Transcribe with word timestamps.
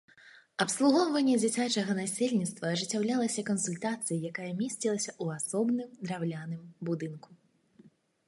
Абслугоўванне 0.63 1.33
дзіцячага 1.41 1.95
насельніцтва 1.99 2.71
ажыццяўлялася 2.77 3.43
кансультацыяй, 3.51 4.23
якая 4.31 4.49
месцілася 4.63 5.11
ў 5.23 5.37
асобным 5.41 5.89
драўляным 6.07 6.63
будынку. 6.89 7.29